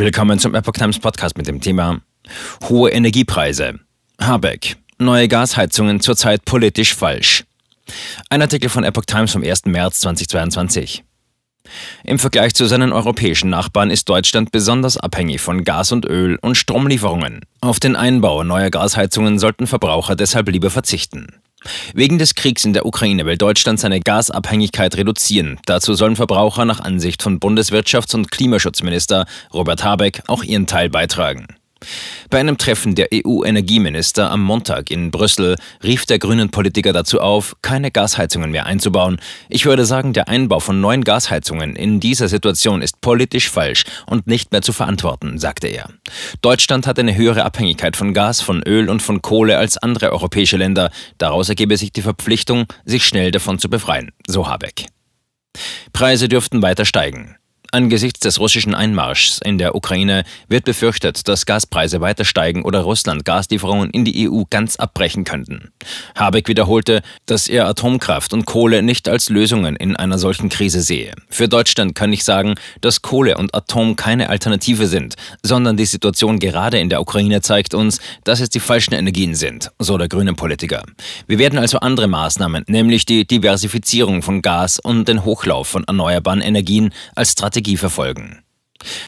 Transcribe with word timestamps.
Willkommen 0.00 0.38
zum 0.38 0.54
Epoch 0.54 0.72
Times 0.72 0.98
Podcast 0.98 1.36
mit 1.36 1.46
dem 1.46 1.60
Thema 1.60 2.00
Hohe 2.70 2.90
Energiepreise. 2.90 3.80
Habeck. 4.18 4.78
Neue 4.96 5.28
Gasheizungen 5.28 6.00
zurzeit 6.00 6.46
politisch 6.46 6.94
falsch. 6.94 7.44
Ein 8.30 8.40
Artikel 8.40 8.70
von 8.70 8.82
Epoch 8.82 9.04
Times 9.04 9.32
vom 9.32 9.44
1. 9.44 9.66
März 9.66 10.00
2022. 10.00 11.04
Im 12.04 12.18
Vergleich 12.18 12.54
zu 12.54 12.64
seinen 12.64 12.92
europäischen 12.92 13.50
Nachbarn 13.50 13.90
ist 13.90 14.08
Deutschland 14.08 14.52
besonders 14.52 14.96
abhängig 14.96 15.42
von 15.42 15.64
Gas 15.64 15.92
und 15.92 16.06
Öl 16.06 16.38
und 16.40 16.54
Stromlieferungen. 16.54 17.40
Auf 17.60 17.78
den 17.78 17.94
Einbau 17.94 18.42
neuer 18.42 18.70
Gasheizungen 18.70 19.38
sollten 19.38 19.66
Verbraucher 19.66 20.16
deshalb 20.16 20.48
lieber 20.48 20.70
verzichten. 20.70 21.26
Wegen 21.94 22.18
des 22.18 22.34
Kriegs 22.34 22.64
in 22.64 22.72
der 22.72 22.86
Ukraine 22.86 23.26
will 23.26 23.36
Deutschland 23.36 23.78
seine 23.80 24.00
Gasabhängigkeit 24.00 24.96
reduzieren. 24.96 25.58
Dazu 25.66 25.94
sollen 25.94 26.16
Verbraucher 26.16 26.64
nach 26.64 26.80
Ansicht 26.80 27.22
von 27.22 27.38
Bundeswirtschafts- 27.38 28.14
und 28.14 28.30
Klimaschutzminister 28.30 29.26
Robert 29.52 29.84
Habeck 29.84 30.22
auch 30.26 30.42
ihren 30.42 30.66
Teil 30.66 30.88
beitragen. 30.88 31.46
Bei 32.28 32.38
einem 32.38 32.58
Treffen 32.58 32.94
der 32.94 33.08
EU-Energieminister 33.12 34.30
am 34.30 34.42
Montag 34.42 34.90
in 34.90 35.10
Brüssel 35.10 35.56
rief 35.82 36.06
der 36.06 36.18
grünen 36.18 36.50
Politiker 36.50 36.92
dazu 36.92 37.20
auf, 37.20 37.56
keine 37.62 37.90
Gasheizungen 37.90 38.50
mehr 38.50 38.66
einzubauen. 38.66 39.20
Ich 39.48 39.66
würde 39.66 39.84
sagen, 39.84 40.12
der 40.12 40.28
Einbau 40.28 40.60
von 40.60 40.80
neuen 40.80 41.04
Gasheizungen 41.04 41.76
in 41.76 41.98
dieser 41.98 42.28
Situation 42.28 42.82
ist 42.82 43.00
politisch 43.00 43.48
falsch 43.48 43.84
und 44.06 44.26
nicht 44.26 44.52
mehr 44.52 44.62
zu 44.62 44.72
verantworten, 44.72 45.38
sagte 45.38 45.68
er. 45.68 45.88
Deutschland 46.42 46.86
hat 46.86 46.98
eine 46.98 47.16
höhere 47.16 47.44
Abhängigkeit 47.44 47.96
von 47.96 48.14
Gas, 48.14 48.40
von 48.40 48.62
Öl 48.62 48.88
und 48.88 49.00
von 49.00 49.22
Kohle 49.22 49.58
als 49.58 49.78
andere 49.78 50.12
europäische 50.12 50.56
Länder. 50.56 50.90
Daraus 51.18 51.48
ergebe 51.48 51.76
sich 51.76 51.92
die 51.92 52.02
Verpflichtung, 52.02 52.66
sich 52.84 53.04
schnell 53.04 53.30
davon 53.30 53.58
zu 53.58 53.68
befreien, 53.68 54.12
so 54.26 54.48
Habeck. 54.48 54.86
Preise 55.92 56.28
dürften 56.28 56.62
weiter 56.62 56.84
steigen. 56.84 57.36
Angesichts 57.72 58.18
des 58.18 58.40
russischen 58.40 58.74
Einmarschs 58.74 59.38
in 59.44 59.56
der 59.56 59.76
Ukraine 59.76 60.24
wird 60.48 60.64
befürchtet, 60.64 61.28
dass 61.28 61.46
Gaspreise 61.46 62.00
weiter 62.00 62.24
steigen 62.24 62.64
oder 62.64 62.80
Russland 62.80 63.24
Gaslieferungen 63.24 63.90
in 63.90 64.04
die 64.04 64.28
EU 64.28 64.42
ganz 64.50 64.74
abbrechen 64.74 65.22
könnten. 65.22 65.70
Habeck 66.16 66.48
wiederholte, 66.48 67.02
dass 67.26 67.48
er 67.48 67.68
Atomkraft 67.68 68.32
und 68.32 68.44
Kohle 68.44 68.82
nicht 68.82 69.08
als 69.08 69.28
Lösungen 69.28 69.76
in 69.76 69.94
einer 69.94 70.18
solchen 70.18 70.48
Krise 70.48 70.80
sehe. 70.80 71.14
Für 71.28 71.46
Deutschland 71.46 71.94
kann 71.94 72.12
ich 72.12 72.24
sagen, 72.24 72.56
dass 72.80 73.02
Kohle 73.02 73.38
und 73.38 73.54
Atom 73.54 73.94
keine 73.94 74.30
Alternative 74.30 74.88
sind, 74.88 75.14
sondern 75.44 75.76
die 75.76 75.86
Situation 75.86 76.40
gerade 76.40 76.80
in 76.80 76.88
der 76.88 77.00
Ukraine 77.00 77.40
zeigt 77.40 77.74
uns, 77.74 78.00
dass 78.24 78.40
es 78.40 78.48
die 78.48 78.58
falschen 78.60 78.94
Energien 78.94 79.36
sind, 79.36 79.70
so 79.78 79.96
der 79.96 80.08
grüne 80.08 80.34
Politiker. 80.34 80.82
Wir 81.28 81.38
werden 81.38 81.58
also 81.58 81.78
andere 81.78 82.08
Maßnahmen, 82.08 82.64
nämlich 82.66 83.06
die 83.06 83.26
Diversifizierung 83.26 84.22
von 84.22 84.42
Gas 84.42 84.80
und 84.80 85.06
den 85.06 85.24
Hochlauf 85.24 85.68
von 85.68 85.84
erneuerbaren 85.84 86.40
Energien 86.40 86.92
als 87.14 87.32
Strategie 87.32 87.59
Strategie 87.60 87.76
verfolgen. 87.76 88.42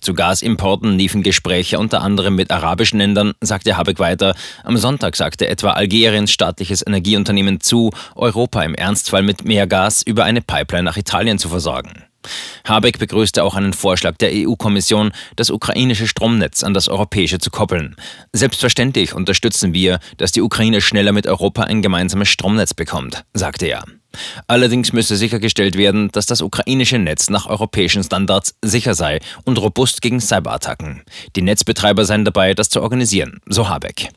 Zu 0.00 0.14
Gasimporten 0.14 0.96
liefen 0.96 1.24
Gespräche 1.24 1.80
unter 1.80 2.00
anderem 2.00 2.36
mit 2.36 2.52
arabischen 2.52 3.00
Ländern, 3.00 3.32
sagte 3.40 3.76
Habeck 3.76 3.98
weiter. 3.98 4.36
Am 4.62 4.76
Sonntag 4.76 5.16
sagte 5.16 5.48
etwa 5.48 5.72
Algeriens 5.72 6.30
staatliches 6.30 6.86
Energieunternehmen 6.86 7.60
zu, 7.60 7.90
Europa 8.14 8.62
im 8.62 8.76
Ernstfall 8.76 9.24
mit 9.24 9.44
mehr 9.44 9.66
Gas 9.66 10.02
über 10.02 10.22
eine 10.22 10.42
Pipeline 10.42 10.84
nach 10.84 10.96
Italien 10.96 11.38
zu 11.38 11.48
versorgen. 11.48 12.05
Habeck 12.64 12.98
begrüßte 12.98 13.42
auch 13.42 13.54
einen 13.54 13.72
Vorschlag 13.72 14.16
der 14.16 14.30
EU-Kommission, 14.32 15.12
das 15.36 15.50
ukrainische 15.50 16.06
Stromnetz 16.06 16.62
an 16.62 16.74
das 16.74 16.88
europäische 16.88 17.38
zu 17.38 17.50
koppeln. 17.50 17.96
Selbstverständlich 18.32 19.14
unterstützen 19.14 19.72
wir, 19.74 19.98
dass 20.16 20.32
die 20.32 20.42
Ukraine 20.42 20.80
schneller 20.80 21.12
mit 21.12 21.26
Europa 21.26 21.62
ein 21.62 21.82
gemeinsames 21.82 22.28
Stromnetz 22.28 22.74
bekommt, 22.74 23.24
sagte 23.34 23.66
er. 23.66 23.84
Allerdings 24.46 24.92
müsse 24.92 25.16
sichergestellt 25.16 25.76
werden, 25.76 26.10
dass 26.12 26.26
das 26.26 26.40
ukrainische 26.40 26.98
Netz 26.98 27.28
nach 27.30 27.46
europäischen 27.46 28.02
Standards 28.02 28.54
sicher 28.62 28.94
sei 28.94 29.20
und 29.44 29.58
robust 29.58 30.00
gegen 30.00 30.20
Cyberattacken. 30.20 31.02
Die 31.34 31.42
Netzbetreiber 31.42 32.04
seien 32.04 32.24
dabei, 32.24 32.54
das 32.54 32.70
zu 32.70 32.82
organisieren, 32.82 33.40
so 33.46 33.68
Habeck. 33.68 34.08